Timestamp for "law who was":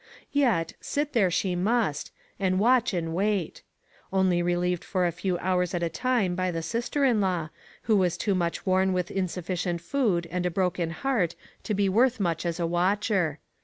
7.21-8.17